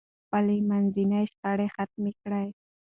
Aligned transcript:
خپل 0.23 0.45
منځي 0.69 1.03
شخړې 1.31 1.67
ختمې 1.75 2.11
کړئ. 2.21 2.47